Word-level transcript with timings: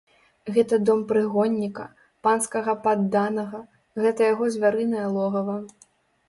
Гэта 0.53 0.77
дом 0.89 1.01
прыгонніка, 1.11 1.85
панскага 2.27 2.75
падданага, 2.87 3.61
гэта 4.07 4.19
яго 4.33 4.49
звярынае 4.57 5.05
логава. 5.19 5.61